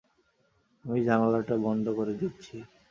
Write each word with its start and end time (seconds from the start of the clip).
আমি 0.85 0.99
জানালাটা 1.03 1.55
বন্ধ 1.65 1.85
করে 1.97 2.13
দিচ্ছি। 2.13 2.55